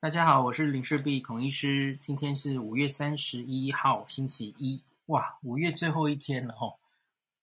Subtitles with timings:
[0.00, 1.98] 大家好，我是林氏璧孔医师。
[2.00, 4.84] 今天是五月三十一号，星期一。
[5.06, 6.78] 哇，五月最后一天了吼！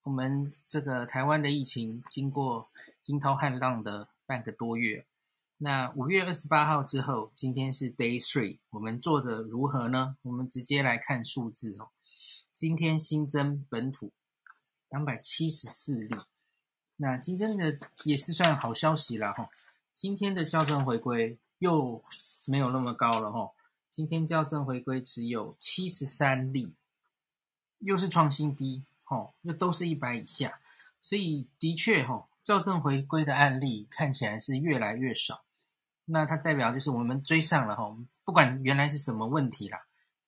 [0.04, 2.70] 我们这个台湾的疫情经过
[3.04, 5.05] 惊涛骇浪的半个多月。
[5.57, 10.15] 那五月二十八号之后，今天是 Day Three，我们做的如何呢？
[10.21, 11.89] 我们直接来看数字哦。
[12.53, 14.13] 今天新增本土
[14.89, 16.15] 两百七十四例。
[16.95, 19.49] 那今天的也是算好消息了吼。
[19.93, 22.01] 今天的校正回归又
[22.46, 23.51] 没有那么高了哈，
[23.89, 26.75] 今天校正回归只有七十三例，
[27.79, 30.60] 又是创新低，吼，又都是一百以下，
[31.02, 35.44] 所以的确吼，校正回归的案例看起来是越来越少，
[36.05, 39.86] 那它代表就是我们追上了吼，不管原来是什么问题啦，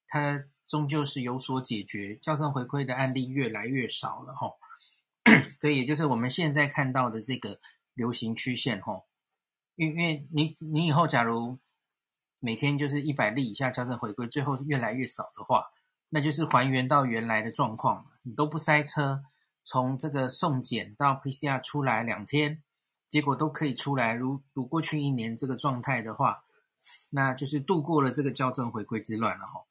[0.07, 4.57] 它终究是有所解决，校正回归的案例越来越少了吼，
[5.61, 7.59] 所以也就是我们现在看到的这个
[7.93, 9.05] 流行曲线吼，
[9.75, 11.59] 因因为你你以后假如
[12.39, 15.71] 每天就是一百例以下校正回归，最后越来越少的话，
[16.09, 19.23] 那就是还原到原来的状况，你都不塞车，
[19.63, 22.61] 从这个送检到 PCR 出来两天，
[23.09, 26.43] 结果都可以出来，如如过去一年这个状态的话，
[27.09, 29.65] 那就是度过了这个校正回归之乱了哈。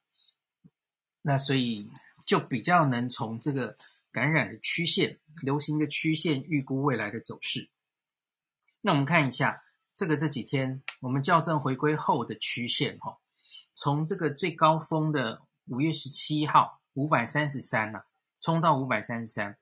[1.22, 1.88] 那所以
[2.26, 3.76] 就比较能从这个
[4.10, 7.70] 感染的曲线、流行的曲线预估未来的走势。
[8.80, 9.62] 那我们看一下。
[9.96, 13.16] 这个这几天我们校正回归后的曲线哈，
[13.72, 18.04] 从这个最高峰的五月十七号五百三十三呐，
[18.38, 19.56] 冲到五百三十三，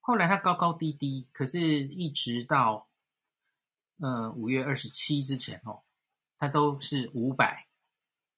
[0.00, 2.86] 后来它高高低低，可是一直到
[3.98, 5.82] 呃五月二十七之前哦，
[6.36, 7.66] 它都是五百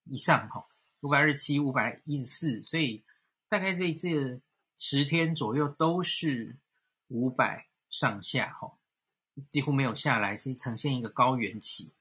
[0.04, 0.66] 以上哈，
[1.02, 3.04] 五百二十七、五百一十四，所以
[3.46, 4.40] 大概这这
[4.74, 6.56] 十天左右都是
[7.08, 8.72] 五百上下哈。
[9.48, 11.92] 几乎没有下来，是呈现一个高原期。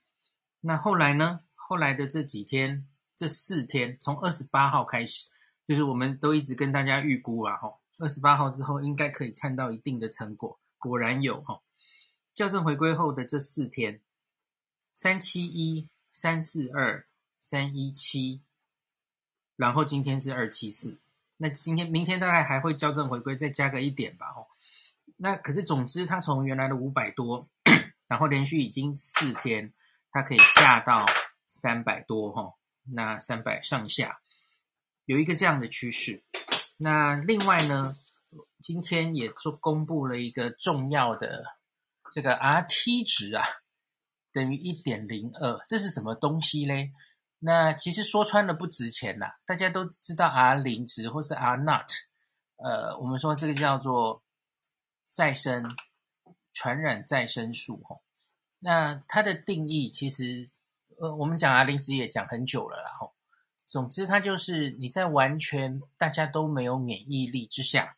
[0.62, 1.42] 那后来呢？
[1.56, 5.28] 后来的这几天，这四天，从二十八号开始，
[5.68, 10.60] 就是我们都一直跟大家预估啊，哈，二十八号之后应该可以看到一定的成果。
[10.80, 11.62] 果然有哈，
[12.34, 14.02] 校正回归后的这四天，
[14.92, 17.06] 三七一、三四二、
[17.38, 18.42] 三一七，
[19.56, 20.98] 然后今天是二七四。
[21.38, 24.48] 那今天、明天大概还会校正回归，再加个一点吧，哈。
[25.22, 27.50] 那可是，总之，它从原来的五百多，
[28.08, 29.74] 然后连续已经四天，
[30.12, 31.06] 它可以下到
[31.46, 32.54] 三百多哈。
[32.94, 34.22] 那三百上下
[35.04, 36.24] 有一个这样的趋势。
[36.78, 37.98] 那另外呢，
[38.62, 41.44] 今天也做公布了一个重要的
[42.14, 43.44] 这个 RT 值啊，
[44.32, 46.94] 等于一点零二，这是什么东西嘞？
[47.40, 51.92] 那其实说穿了不值钱啦，大家都知道 R 零值或是 R not，
[52.56, 54.24] 呃，我们说这个叫做。
[55.20, 55.76] 再生
[56.54, 58.02] 传染再生数，吼，
[58.60, 60.50] 那它的定义其实，
[60.98, 63.14] 呃，我们讲 R 零值也讲很久了啦，吼。
[63.66, 67.98] 总之，它就是你在完全大家都没有免疫力之下，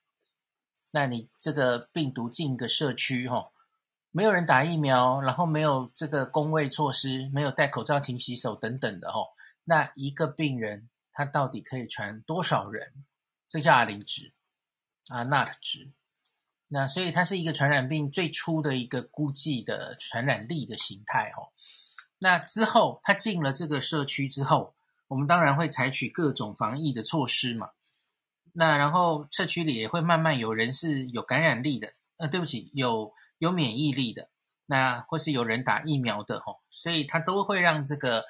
[0.89, 3.53] 那你这个病毒进个社区，吼，
[4.09, 9.27] 没有人打疫苗，然后没有这个公卫措施，没有戴口罩、勤洗手等等的，吼，
[9.63, 13.05] 那一个病人他到底可以传多少人？
[13.47, 14.33] 这叫阿林值
[15.09, 15.91] ，R not 值。
[16.73, 21.51] 那所以它是一个传染病最初的一个估计的传染力的形态哦。
[22.17, 24.73] 那之后它进了这个社区之后，
[25.09, 27.71] 我们当然会采取各种防疫的措施嘛。
[28.53, 34.29] 那然后社区里也会慢慢有人是有感染力的，呃，对不起，有有免疫力的，
[34.65, 38.23] 那或是有人打疫苗的哦，所以它都会让这个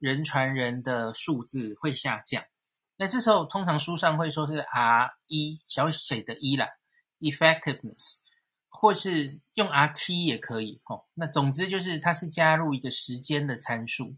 [0.00, 2.42] 人传人的数字会下降。
[2.96, 6.66] 那这时候通常书上会说是 R 一小写的一啦。
[7.20, 8.18] effectiveness，
[8.68, 11.06] 或是用 RT 也可以吼。
[11.14, 14.14] 那总之就是它是加入一个时间的参数。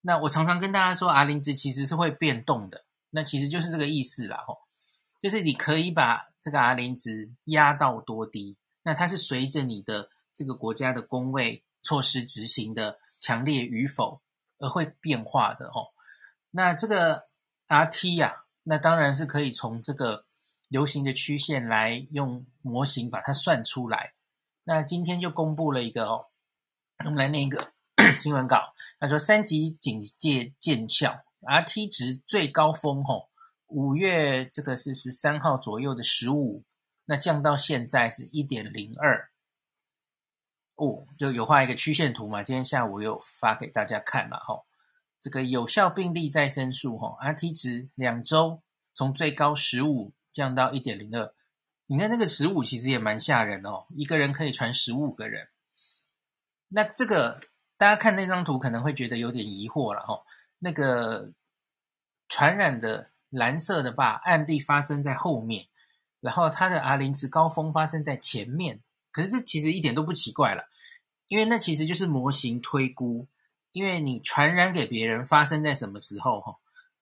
[0.00, 2.84] 那我常常跟大家说，R 零值其实是会变动的。
[3.10, 4.58] 那其实就是这个意思啦吼。
[5.20, 14.20] 就是你可以把这个 R 零值压到多低，那它是随着你的这个国家的公卫措施执行的强烈与否
[14.58, 15.92] 而会变化的吼。
[16.50, 17.28] 那这个
[17.68, 20.24] RT 呀、啊，那当然是可以从这个。
[20.68, 24.14] 流行的曲线来用模型把它算出来。
[24.64, 26.26] 那今天就公布了一个哦，
[27.04, 27.72] 我们来念一个
[28.18, 28.74] 新闻稿。
[28.98, 33.28] 他说三级警戒见效，RT 值最高峰吼，
[33.68, 36.64] 五月这个是十三号左右的十五，
[37.04, 39.30] 那降到现在是一点零二。
[40.74, 42.42] 哦，就有画一个曲线图嘛。
[42.42, 44.66] 今天下午有发给大家看嘛吼。
[45.20, 48.62] 这个有效病例再生数吼，RT 值两周
[48.92, 50.12] 从最高十五。
[50.36, 51.32] 降到一点零二，
[51.86, 55.48] 你看那个十五其实也蛮吓人哦，一个人可以传十五个人。
[56.68, 57.40] 那这个
[57.78, 60.22] 大家看那张图可能会觉得有点疑惑了哈。
[60.58, 61.32] 那个
[62.28, 65.68] 传染的蓝色的吧，案例发生在后面，
[66.20, 68.82] 然后它的 R 零值高峰发生在前面。
[69.10, 70.68] 可是这其实一点都不奇怪了，
[71.28, 73.26] 因为那其实就是模型推估，
[73.72, 76.58] 因为你传染给别人发生在什么时候哈，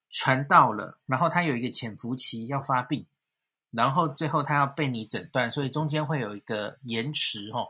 [0.09, 3.05] 传到了，然后它有一个潜伏期要发病，
[3.75, 7.67] 然后最后它要被你诊断，所以中间会有一个延迟哦。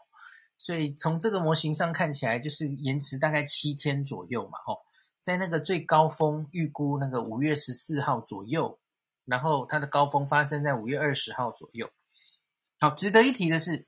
[0.57, 4.79] 所以从这个模型上看起来，就是延迟大概七天左右嘛，哦，
[5.19, 8.79] 在那个最高峰预估那个五月十四号左右，
[9.25, 11.89] 然后它的高峰发生在五月二十号左右。
[12.79, 13.87] 好，值得一提的是，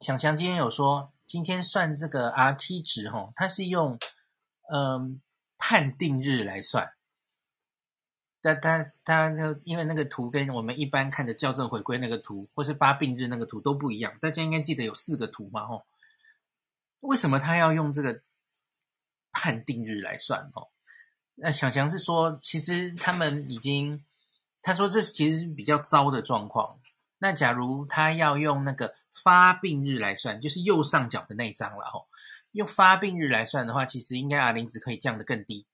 [0.00, 3.98] 想想今天有说，今天算这个 RT 值，吼，它是用
[4.72, 5.20] 嗯
[5.56, 6.90] 判定日来算，
[8.54, 15.84] 但它它因为那个图跟我们一般看的校正回归那个图，或是发病日那个图都不一样，大家应该记得有四个图嘛，吼。
[17.00, 18.22] 为什么他要用这个
[19.32, 20.68] 判定日来算哦？
[21.36, 24.04] 那小强是说，其实他们已经
[24.60, 26.80] 他说这其实是比较糟的状况。
[27.18, 32.06] 那假如他要用那个发病日来算，就是右上角的那一张了吼。
[32.52, 35.66] 用发病日来算的话，其实应该 R 零值可以降得更低。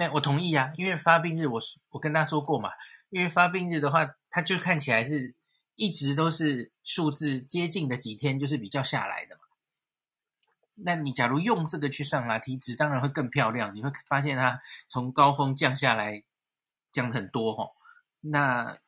[0.00, 1.60] 那我同意啊，因为发病日我
[1.90, 2.70] 我跟他说过嘛，
[3.10, 5.34] 因为发病日的话，它就看起来是
[5.74, 9.40] 一直都是数字接近的几天，就是比较下来的嘛。
[10.76, 13.74] 那你假如用这个去算 RT 值，当然会更漂亮。
[13.74, 16.22] 你会发现它从高峰降下来，
[16.92, 17.72] 降很多哈。
[18.20, 18.78] 那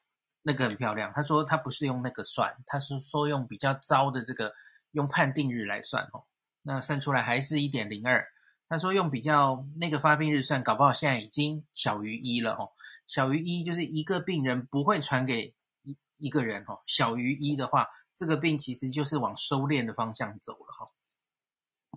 [0.42, 1.12] 那个很漂亮。
[1.12, 4.54] 他说他不是用那个算，他是说用比较糟的这个
[4.92, 6.22] 用判定日来算哦。
[6.62, 8.24] 那算出来还是一点零二。
[8.70, 12.70] 他说用比较那个发病日算，搞不好现在已经小于一了哦。
[13.04, 15.52] 小于一就是一个病人不会传给
[15.82, 16.80] 一一个人哦。
[16.86, 20.88] 小于一的话，这个病其实就是往收敛的方向走了哈。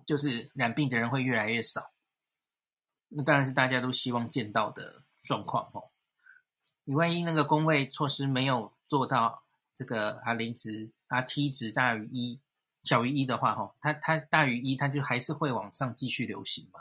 [0.04, 1.92] 就是染病的人会越来越少，
[3.08, 5.90] 那当然是大家都希望见到的状况哦。
[6.82, 12.40] 你万一那个公卫措施没有做到这个啊零值、啊 T 值大于一、
[12.84, 16.80] 小于一的话，哈，它它大于一，它就还是会往上继续流行嘛。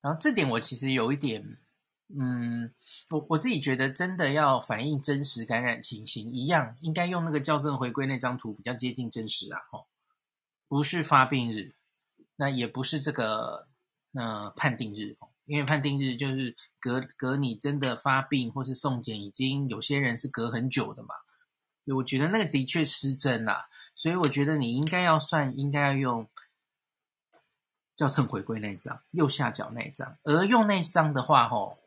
[0.00, 1.58] 然后这点我其实有一点，
[2.08, 2.72] 嗯，
[3.10, 9.84] 我我自己觉得真的要反映真实感染情形一样，应该用那个校正回归那张图比较接近真实啊，哈。
[10.68, 11.74] 不是发病日，
[12.36, 13.68] 那也不是这个
[14.12, 21.14] 呃判定日，因为判定日就是隔隔你真的发病或是送检，已经有些人是隔很久的嘛。
[21.82, 26.28] 所以我觉得那个的确失真啦，所以我觉得你应该要算，应该要用
[27.96, 31.80] 校正回归那一张右下角那一张，而用那张的话，吼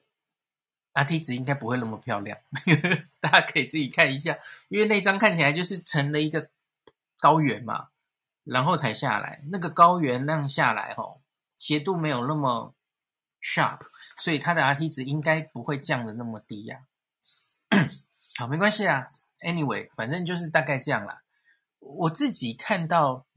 [0.93, 2.37] ，RT 值应该不会那么漂亮，
[3.21, 4.37] 大家可以自己看一下，
[4.67, 6.49] 因为那张看起来就是成了一个
[7.17, 7.87] 高原嘛。
[8.43, 11.21] 然后才下来，那个高原那样下来，吼，
[11.57, 12.73] 斜度没有那么
[13.39, 13.79] sharp，
[14.17, 16.81] 所以它的 RT 值应该不会降的那么低呀、
[17.69, 17.87] 啊。
[18.37, 19.05] 好，没关系啊
[19.41, 21.21] ，anyway，反正就是大概这样啦。
[21.81, 23.27] 我自己看到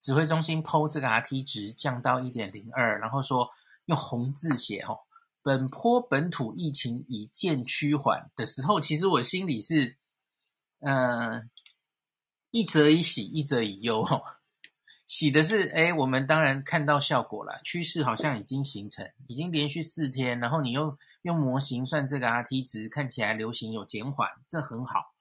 [0.00, 3.48] 指挥中心 PO 这个 RT 值降到一点零二，然后说
[3.84, 5.06] 用红字写吼，
[5.40, 9.96] 本坡本土疫情已见趋缓的时候，其实我心里是，
[10.80, 11.50] 嗯、呃。
[12.52, 14.00] 一则以喜，一则以忧。
[14.02, 14.22] 哦，
[15.06, 25.14] 喜的是，哎，我们当然看到效果了，趋势好像已经形成，已经连续四天，然后你又用模型算这个 RT 值，看起来流行有减缓，这很好。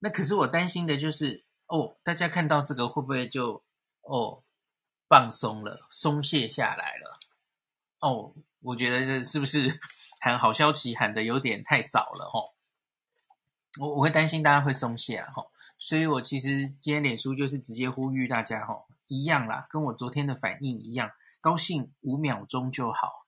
[0.00, 3.62] 那可是我担心的就是，哦，大家看到这个会不会就
[4.02, 4.42] 哦
[5.08, 7.18] 放松了，松懈下来了？
[8.00, 9.80] 哦，我觉得这是不是
[10.20, 12.28] 喊好消息喊的有点太早了？
[12.30, 12.54] 吼，
[13.80, 15.50] 我我会担心大家会松懈啊，吼。
[15.78, 23.26] 所以我其实今天脸书就是直接呼吁大家吼，一样啦，跟我昨天的反应一样，高兴五秒钟就好。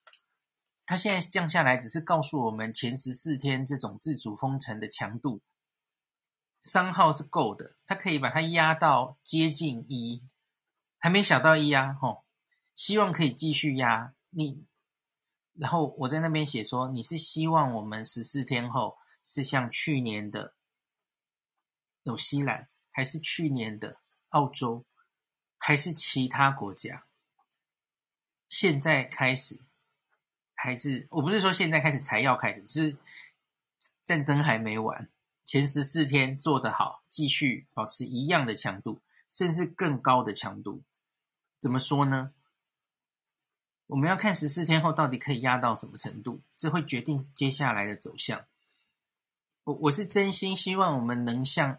[0.86, 5.40] 它现在降下来，只是告诉我们前十四天这种自主封城的强度，
[6.66, 10.20] 商号是够的，它可以把它压到接近一，
[10.98, 12.24] 还没小到一啊，吼，
[12.74, 14.66] 希望可以继续压你。
[15.54, 20.54] 然后我在那边写说，你是希望我们十四天后是像去年的。
[22.02, 24.84] 纽西兰还是去年的澳洲，
[25.58, 27.06] 还是其他国家？
[28.48, 29.60] 现在开始，
[30.54, 32.96] 还是我不是说现在开始才要开始，只是
[34.04, 35.08] 战争还没完。
[35.46, 39.00] 前十四天做得好，继续保持一样的强度，
[39.30, 40.82] 甚至更高的强度。
[41.60, 42.32] 怎么说呢？
[43.86, 48.44] 我们要看十四天后到底可以压到什么程度，这会决定接下来的走向。
[49.62, 51.78] 我我是真心希望我们能像。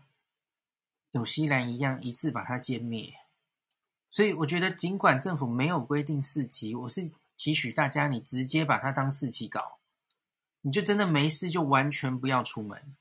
[1.12, 3.14] 纽西兰一样，一次把它歼灭。
[4.12, 9.80] 所以我觉得，尽管政府没有规定四级，我是期许大家你直接把它当四级搞，
[10.62, 12.96] 你就真的没事就完全不要出门，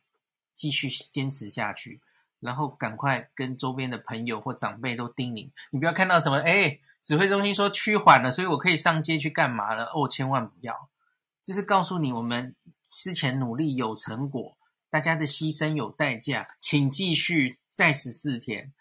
[0.57, 2.01] 继续坚持下去，
[2.41, 9.85] 然后赶快跟周边的朋友或长辈都叮咛，你不要看到什么哎，指挥中心说趋缓了，所以我可以上街去干嘛了？
[9.95, 10.89] 哦，千万不要，
[11.45, 14.57] 这是告诉你我们之前努力有成果，
[14.91, 18.73] 大家的牺牲有代价，请继续再十四天。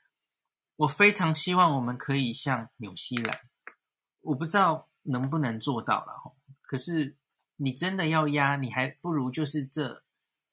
[0.78, 3.40] 我非常希望我们可以像纽西兰，
[4.22, 6.34] 我不知道能不能做到了。
[6.62, 7.16] 可是
[7.58, 10.04] 你真的要压，你还不如就是这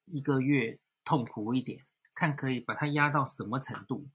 [0.04, 4.08] 一个月痛苦一点，看可以把它压到什么程度。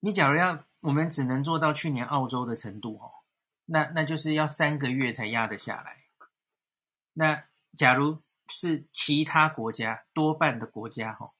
[0.00, 3.10] 你假如要我们只能做到去年澳洲的程度哦，
[3.64, 6.04] 那那就是要三个月才压得下来。
[7.14, 7.44] 那
[7.76, 11.32] 假如是其他国家多半的国家哈。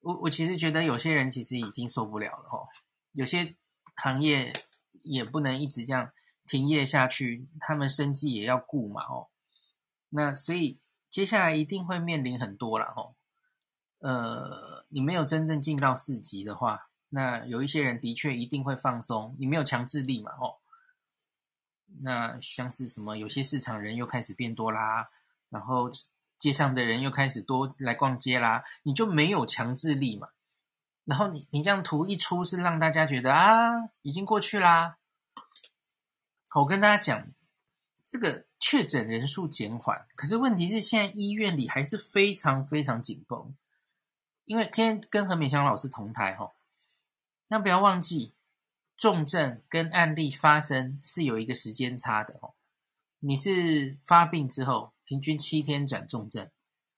[0.00, 2.68] 我我其实觉得有些人其实已经受不了了哦，
[3.12, 3.56] 有些
[3.96, 4.52] 行业
[5.02, 6.12] 也不能一直这样
[6.46, 9.28] 停业下去，他们生计也要顾嘛哦。
[10.10, 13.14] 那所以接下来一定会面临很多了哦。
[13.98, 20.56] 呃，你没有真正进到四级的话，那有一些人的确一定会放松，你没有强制力嘛哦。
[22.02, 25.10] 那像是什么，有些市场人又开始变多啦，
[25.48, 25.90] 然后。
[26.38, 30.28] 街上的人又开始多来逛街啦，你就没有强制力嘛？
[31.04, 34.98] 然后你你这样图一出，是让大家觉得啊，已经过去啦。
[36.54, 37.26] 我跟大家讲，
[38.08, 43.54] 这个确诊人数减缓，可是问题是现在医院里还是非常非常紧绷。
[44.46, 46.52] 因为今天跟何美香老师同台哈，
[47.48, 48.32] 那不要忘记，
[48.96, 52.54] 重症跟案例发生是有一个时间差的哦。
[53.20, 54.92] 你是发病之后。
[55.08, 56.50] 平均七天转重症，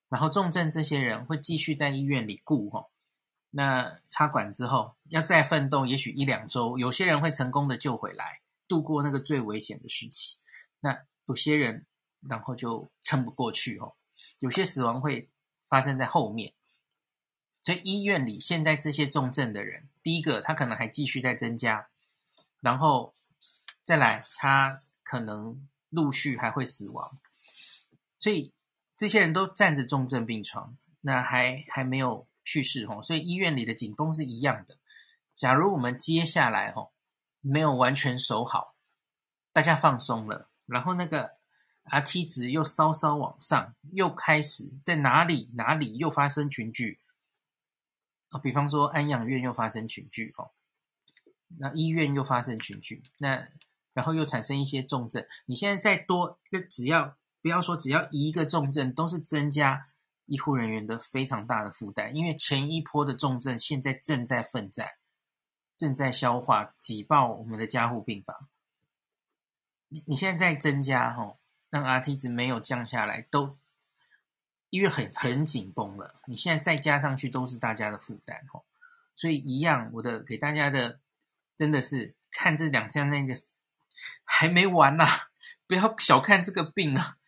[0.09, 2.91] 然后重症这些人会继续在医院里顾吼，
[3.51, 10.40] 那插管之后要再奋斗，也许一两周，有些人会成功的救回来，度过那个最危险的时期。
[10.81, 11.87] 那有些人
[12.29, 13.95] 然后就撑不过去哦，
[14.39, 15.31] 有些死亡会
[15.69, 16.53] 发生在后面。
[17.63, 21.89] 所以医院里现在这些重症的人，第一个他可能还继续在增加，
[22.61, 23.15] 然后
[23.83, 27.19] 再来他可能陆续还会死亡。
[28.19, 28.53] 所以
[28.97, 34.79] 这些人都站着重症病床，那还还没有去世哦，所以医院里的紧绷是一样的。
[35.33, 36.93] 假如我们接下来哦
[37.41, 38.75] 没有完全守好，
[39.53, 41.33] 大家放松了，然后那个
[41.85, 47.01] Rt 值又稍稍往上，又开始在哪里哪里又发生群聚
[48.31, 50.53] 啊，比方说安养院又发生群聚吼，
[51.59, 53.49] 那医院又发生群聚，那
[53.93, 57.17] 然后又产生一些重症，你现在再多就只要。
[57.43, 59.89] 不要说只要一个重症，都是增加
[60.27, 62.15] 医护人员的非常大的负担。
[62.15, 64.87] 因为前一波的重症现在正在奋战，
[65.75, 68.50] 正在消化挤爆我们的加护病房。
[69.91, 73.59] 你你现在在增加吼，让 Rt 值没有降下来，都
[74.71, 76.23] 因为很很紧绷了。
[76.27, 78.65] 你现在再加上去，都是大家的负担吼。
[79.15, 81.01] 所以一样，我的给大家的
[81.59, 83.37] 真的是看这两项那个
[84.25, 85.05] 还没完呐、
[85.67, 87.19] 不要小看这个病啊。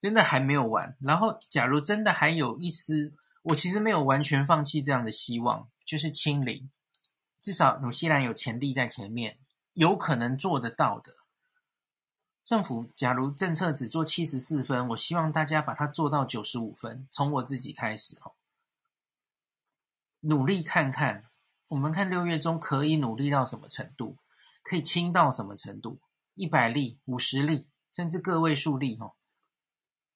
[0.00, 6.68] 真的还没有完，然后假如真的还有一丝，我其实没有完全放弃这样的希望，就是清零，
[7.38, 9.38] 至少纽西兰有潜力在前面，
[9.74, 11.18] 有可能做得到的。
[12.44, 18.32] 政府假如政策只做七十四分，我希望大家把它做到九十五分，从我自己开始哦，
[20.20, 21.30] 努力看看，
[21.68, 24.16] 我们看六月中可以努力到什么程度，
[24.62, 26.00] 可以清到什么程度，
[26.34, 29.14] 一百例、五十例，甚至个位数例哦。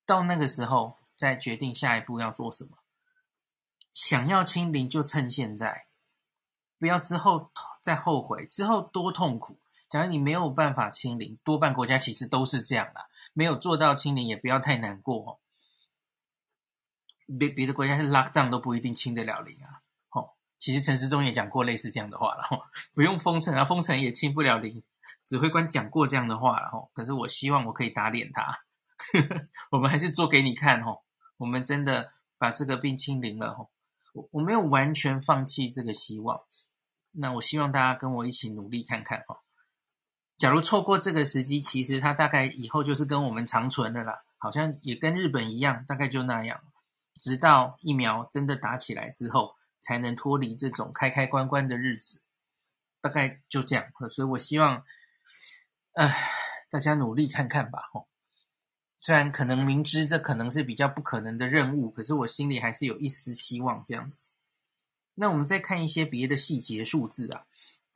[0.04, 2.78] 到那个时候再决定下一步要做什么。
[3.92, 5.86] 想要清零就趁现在，
[6.78, 9.58] 不要之后再后悔，之后多痛苦。
[9.96, 13.06] 假如你没有办法清零，多半国家其实都是这样啦。
[13.32, 15.38] 没有做到清零也不要太难过哦。
[17.38, 19.80] 别别的国家是 lock down 都不一定清得了零啊。
[20.10, 22.42] 哦，其实陈时中也讲过类似这样的话了。
[22.50, 22.60] 哦，
[22.92, 24.82] 不用封城啊，封城也清不了零。
[25.24, 26.68] 指挥官讲过这样的话了。
[26.74, 28.66] 哦，可是我希望我可以打脸他。
[29.72, 31.00] 我们还是做给你看哦，
[31.38, 33.70] 我们真的把这个病清零了吼，
[34.12, 36.42] 我我没有完全放弃这个希望，
[37.12, 39.38] 那我希望大家跟我一起努力看看哦。
[40.38, 46.62] 假如错过这个时机，其实它大概以后就是跟我们长存的啦，好像也跟日本一样，大概就那样，
[47.18, 52.20] 直到疫苗真的打起来之后，才能脱离这种开开关关的日子，
[53.00, 53.86] 大概就这样。
[54.10, 54.84] 所以我希望，
[55.94, 56.30] 唉，
[56.70, 58.06] 大家努力看看吧吼。
[59.00, 64.32] 虽然可能明知这可能是比较不可能的任务，可是我心里还是有一丝希望这样子。
[65.14, 67.46] 那我们再看一些别的细节数字啊，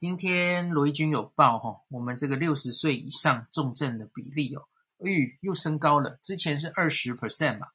[0.00, 4.66] 今天罗一军有报哈，我们这个六十岁以上重症的比例哦，
[4.96, 6.18] 咦，又升高了。
[6.22, 7.68] 之前是二十 percent 嘛，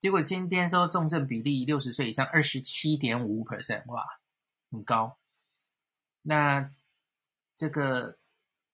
[0.00, 4.02] 结果今天说重症比例六十岁以上二十七点五 percent，哇，
[4.70, 5.18] 很高。
[6.22, 6.70] 那
[7.54, 8.16] 这个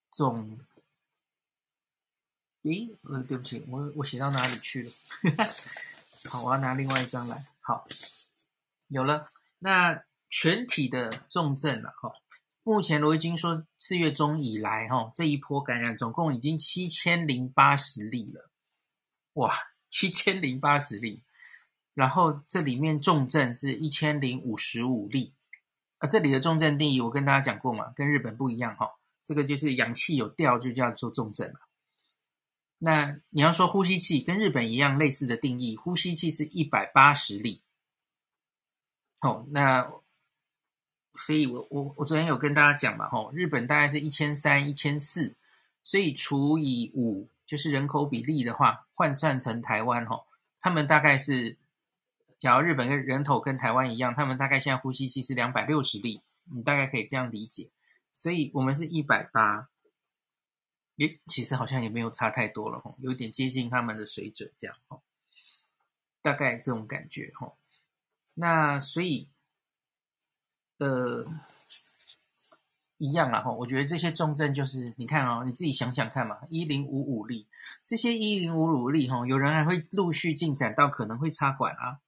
[0.09, 0.57] 总，
[2.61, 4.91] 咦，呃，对不起，我我写到哪里去了？
[6.31, 7.45] 好，我要拿另外一张来。
[7.59, 7.85] 好，
[8.87, 9.29] 有了。
[9.57, 12.13] 那全体的重症了哈。
[12.69, 18.51] 目前罗一军说，四月中以来，哈，这一波感染总共已经七千零八十例了，
[19.33, 19.51] 哇，
[19.89, 21.23] 七千零八十例。
[21.95, 25.33] 然后这里面重症是一千零五十五例，
[25.97, 28.87] 啊，这里的重症定义我跟大家讲过嘛，跟日本不一样哈，
[29.23, 31.59] 这个就是氧气有掉就叫做重症了。
[32.77, 37.63] 那你要说呼吸器，跟日本一样类似的定义，呼吸器是一百八十例。
[39.21, 39.91] 好，那。
[41.19, 45.35] 所以我我我昨天有跟大家讲嘛，吼，日本大概是一千三、一千四，
[45.83, 50.25] 所以除以五就是人口比例的话，换算成台湾，吼，
[50.59, 51.57] 他们大概是，
[52.39, 57.69] 假如日本跟人口跟台湾一样，他们大概现在呼吸器是两百六十例，你大概可以这样理解。
[58.13, 59.69] 所以我们是一百八，
[60.95, 65.01] 也，其实好像也没有差太多了，吼，有点接近他们的水准，这样，吼，
[66.21, 67.57] 大概这种感觉，吼，
[68.35, 69.27] 那所以。
[70.79, 71.25] 呃，
[72.97, 77.47] 一样啦哈，我觉得这些重症就是你看哦，你自己想想看嘛，一零五五例，
[77.83, 81.99] 这些一零五五例哈，有人还会陆续进展到可能会插管啊，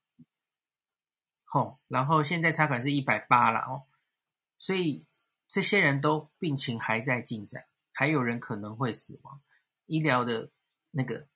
[1.43, 3.83] 吼，然后现在插管是一百八了哦，
[4.57, 5.05] 所以
[5.49, 9.41] 这些人都病情还在进展，还有人可能会死亡，
[9.85, 10.49] 医疗的
[10.91, 11.27] 那个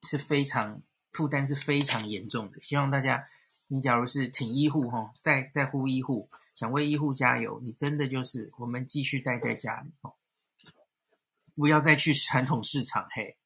[0.00, 0.80] 是非常
[1.12, 3.22] 负担是非常严重的，希望大家，
[3.68, 6.30] 你假如是挺医护哈，在在乎医护。
[6.54, 10.14] 想为医护加油，你真的就是我们继续待在家里哦，
[11.54, 13.36] 不要再去传统市场嘿，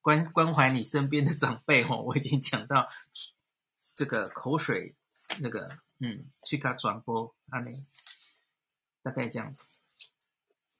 [0.00, 2.00] 关关怀你身边的长辈哦。
[2.00, 2.88] 我已经讲到
[3.94, 4.96] 这个口水
[5.40, 7.70] 那个嗯，去给他转播啊，那
[9.02, 9.68] 大概这样子。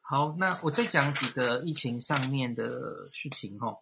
[0.01, 3.81] 好，那我再讲几个疫情上面的事情哦。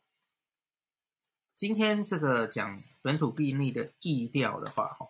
[1.55, 5.09] 今天这个讲本土病例的疫调的话哈。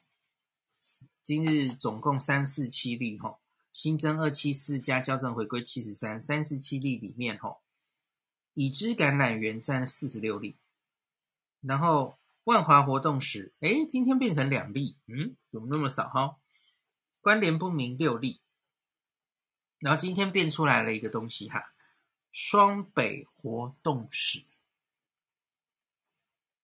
[1.22, 3.38] 今日总共三四七例哈，
[3.70, 7.60] 新增二七四加校正回归七十三，三十七例里面哈，
[8.54, 10.56] 已知感染源占四十六例，
[11.60, 16.38] 然后万华活动史，哎，今天变成两例，嗯，怎么那么少哈？
[17.20, 18.40] 关联不明六例，
[19.78, 21.72] 然后今天变出来了一个东西哈，
[22.32, 24.44] 双北活动史，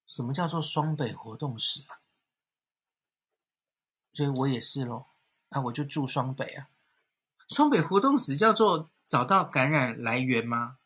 [0.04, 2.02] 什么叫做双北活动史啊？
[4.12, 5.06] 所以我也是喽，
[5.50, 6.68] 那我就住双北啊。
[7.48, 10.78] 双北活动史叫做找到感染来源吗？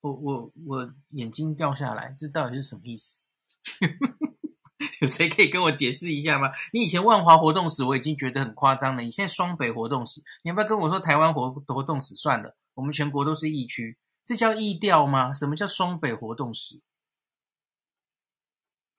[0.00, 3.18] 我我我眼睛掉下来，这到底是什么意思？
[5.00, 6.50] 有谁可以跟我解释一下吗？
[6.72, 12.56] 你以前万华活动史我已经觉得很夸张了，你现在双北活动史，你要不要跟我说台湾活活动史算了？
[12.74, 15.32] 我们全国都是疫区，这叫疫调吗？
[15.32, 16.80] 什么叫双北活动史？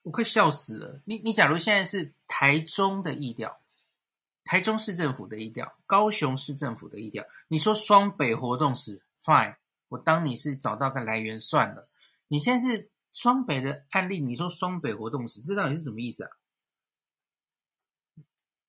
[0.03, 1.01] 我快笑死了！
[1.05, 3.60] 你你假如现在是台中的疫调。
[4.43, 9.57] 台中市政府的疫调，高雄市政府的疫调，你说双北活动史，fine，
[9.89, 11.89] 我当你是找到个来源算了。
[12.27, 16.29] 你现在是双北的案例，你说双北活动史，这到底是什么意思啊？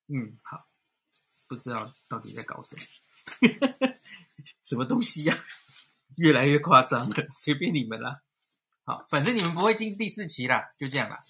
[0.08, 0.68] 嗯，好，
[1.46, 2.82] 不知道到底在搞什么，
[4.62, 5.40] 什么东西呀、啊？
[6.16, 8.22] 越来越夸张了，随便你们啦。
[8.84, 11.22] 好，反正你们不会进第四期啦，就这样啦。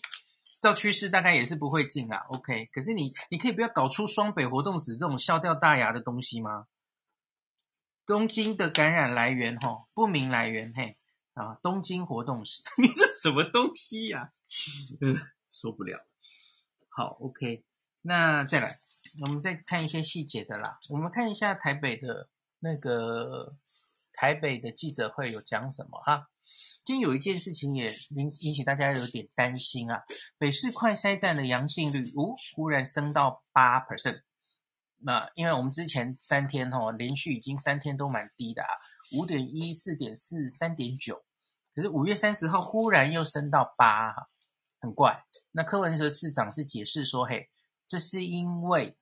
[0.63, 2.67] 照趋势大概也是不会进啦，OK。
[2.73, 6.69] 可是你你可以不要搞出双北活动史这种笑掉大牙的东西吗？
[8.07, 10.99] 东京的感染来源吼不明来源嘿
[11.35, 14.29] 啊，东京活动史， 你这什么东西呀、啊？
[15.01, 15.17] 嗯，
[15.51, 16.07] 受不了。
[16.89, 17.65] 好，OK。
[18.03, 18.81] 那再来，
[19.23, 20.79] 我们再看一些细节的啦。
[20.91, 23.57] 我们看一下台北的那个
[24.13, 26.29] 台北的记者会有讲什么哈。
[26.85, 30.03] 今天有一件事情也引引起大家有点担心啊，
[30.37, 34.23] 北市快筛站的阳性率，哦，忽然升到八 percent。
[34.99, 38.69] 那因为我们之前三天哈、哦，连续已经三天都蛮低的啊，
[39.13, 41.23] 五点一、四点四、三点九，
[41.75, 44.29] 可是五月三十号忽然又升到八哈，
[44.81, 45.25] 很怪。
[45.53, 47.49] 那柯文哲市长是解释说，嘿，
[47.87, 48.97] 这是因为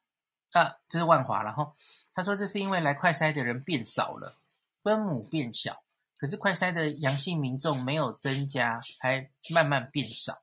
[0.52, 1.74] 啊，这是万华，然后
[2.12, 4.36] 他说这是因为来快筛的人变少了，
[4.82, 5.82] 分母变小。
[6.20, 10.42] 可是快筛的阳性民众没有增加，还慢慢变少，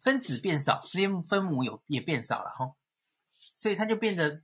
[0.00, 2.76] 分子变少，分分母有也变少了哈，
[3.52, 4.42] 所以它就变得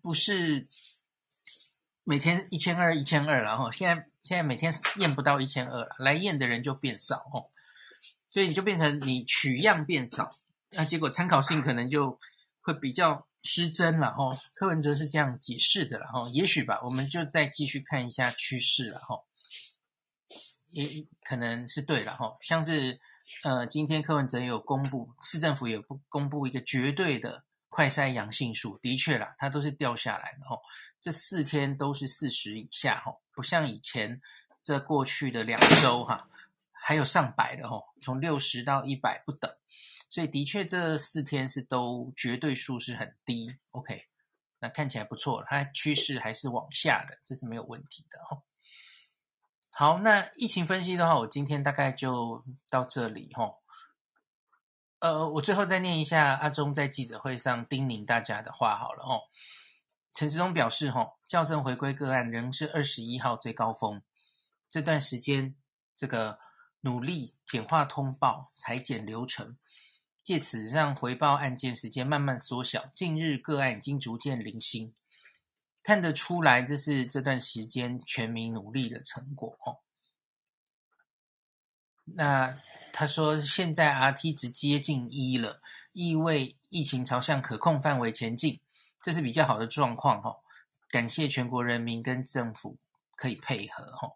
[0.00, 0.68] 不是
[2.04, 7.50] 每天一千二一千二了哈，现在现在每天验不到一千二了，来验的人就变少哦，
[8.30, 10.30] 所以你就变成你取样变少，
[10.70, 12.20] 那结果参考性可能就
[12.60, 14.36] 会比较失真了哈。
[14.54, 19.22] 柯文哲是这样解释的了哈，也许吧，我们就再继续看一下趋势了哈，
[20.70, 23.00] 也可能是对了哈，像是
[23.42, 27.44] 呃今天柯文哲有公布，市政府有公布一个绝对的。
[27.72, 30.60] 快筛阳性数的确啦，它都是掉下来的吼。
[30.98, 34.20] 这四天都是四十以下吼，不像以前
[34.60, 36.28] 这过去的两周哈，
[36.72, 39.48] 还有上百的吼，从六十到一百不等。
[40.10, 43.56] 所以的确这四天是都绝对数是很低。
[43.70, 44.08] OK，
[44.58, 48.42] 那看起来不错，它趋势还是往下的，这是没有问题的吼。
[49.72, 53.62] 好，那疫情分析的话，我今天大概就到这里吼。
[54.98, 59.22] 呃，我最后再念一下阿中在记者会上叮咛大家的话好了哦。
[60.12, 64.02] 陈时中表示，吼，校正回归个案仍是二十一号最高峰，
[64.68, 65.56] 这段时间
[65.96, 66.38] 这个
[66.80, 69.56] 努力简化通报、裁剪流程，
[70.22, 72.86] 借此让回报案件时间慢慢缩小。
[72.92, 74.94] 近日个案已经逐渐零星，
[75.82, 79.78] 看得出来这是这段时间全民努力的成果哦。
[82.04, 82.58] 那
[82.92, 85.60] 他说，现在 RT 值接近一了，
[85.92, 88.60] 意味疫情朝向可控范围前进，
[89.02, 90.36] 这是比较好的状况哈。
[90.88, 92.76] 感谢全国人民跟政府
[93.14, 94.10] 可以配合哈，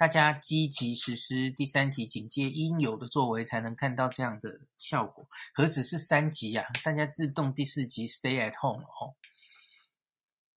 [0.00, 5.28] 大家积极实施第三级警戒应有的作为，才能看到这样的效果。
[5.52, 6.64] 何止是三级呀？
[6.82, 9.12] 大家自动第四级 Stay at home 哦。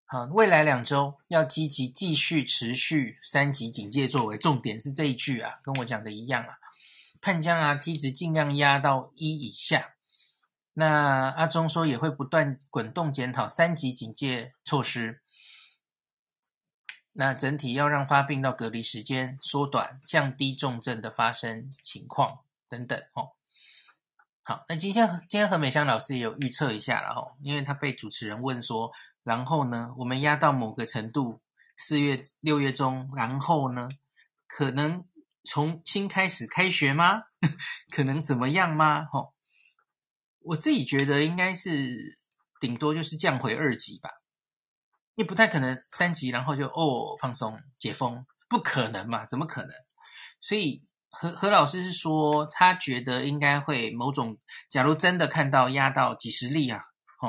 [0.05, 6.55] 好，未来两周要积极继续持续三级警戒作为，重点是这一句啊，跟我讲的一样啊。
[7.21, 9.97] 判将 RT 值尽量压到一以下。
[10.75, 15.22] 那阿中说也会不断滚动检讨三级警戒措施。
[17.12, 22.98] 那整体要让发病到隔离时间缩短，降低重症的发生情况等等。
[23.14, 23.31] 哦，
[24.42, 28.90] 好，那今天今天何美香老师也有预测一下了哈，因为他被主持人问说，
[29.22, 31.40] 然后呢，我们压到某个程度，
[31.77, 33.88] 四月六月中，然后呢，
[34.46, 35.05] 可能。
[35.44, 37.25] 重新开始开学吗？
[37.90, 39.07] 可能怎么样吗？
[39.07, 39.35] 吼，
[40.38, 42.16] 我自己觉得应该是
[42.61, 44.09] 顶多就是降回二级吧，
[45.14, 49.27] 也不太可能三级然后就哦放松解封，不可能嘛？
[49.27, 49.70] 怎么可能？
[50.40, 56.83] 所以何何老师是说他觉得应该会某种，假如真的看到压到几十例啊，
[57.18, 57.29] 吼，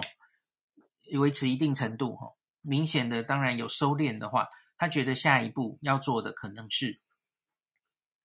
[1.20, 7.02] 维持一定程度，吼，明显的当然有收敛的话，他觉得下一步要做的可能是。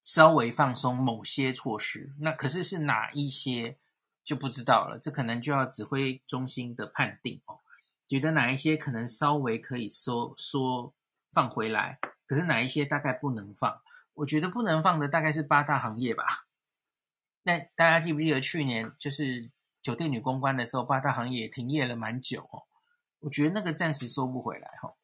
[0.05, 3.77] 稍微放松某些措施，那可是是哪一些
[4.25, 4.99] 就不知道了。
[4.99, 7.61] 这可能就要指挥中心的判定哦。
[8.09, 10.93] 觉得哪一些可能稍微可以收缩
[11.31, 13.81] 放回来，可是哪一些大概不能放？
[14.15, 16.47] 我觉得不能放的大概是八大行业吧。
[17.43, 19.51] 那大家记不记得去年就是
[19.83, 22.65] 酒店女公关的时候，八大行业停业了蛮久哦。
[23.21, 24.95] 我觉得那个暂时收不回来哈。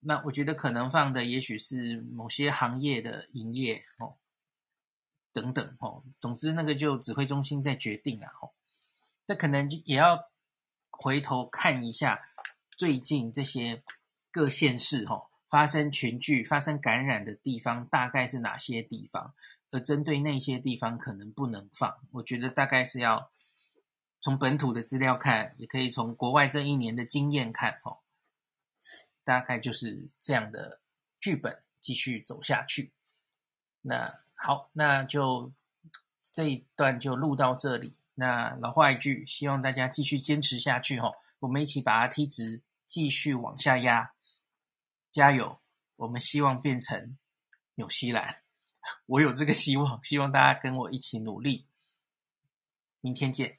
[0.00, 4.14] 那我觉得可能放的也许是某些行业的营业哦。
[5.32, 8.50] 等等哦，总之那个就指挥中心在决定了哦。
[9.26, 10.30] 这可能也要
[10.90, 12.30] 回头看一下
[12.76, 13.82] 最近这些
[14.30, 19.34] 各县市哈发生群聚、发生感染的地方大概是哪些地方，
[19.70, 21.96] 而针对那些地方可能不能放。
[22.12, 23.30] 我觉得大概是要
[24.20, 27.98] 从本土的资料看，也可以从国外这一年的经验看哦。
[29.24, 30.80] 大概就是这样的
[31.20, 32.92] 剧本继续走下去。
[33.82, 34.20] 那。
[34.38, 35.50] 好，那就
[36.30, 37.94] 这一段就录到这里。
[38.14, 41.10] 那老话一句，希望大家继续坚持下去哈，
[41.40, 44.12] 我们一起把它踢直继续往下压，
[45.12, 45.60] 加油！
[45.96, 47.16] 我们希望变成
[47.76, 48.42] 纽西兰，
[49.06, 51.66] 我有这个希望，希望大家跟我一起努力。
[53.00, 53.58] 明天见。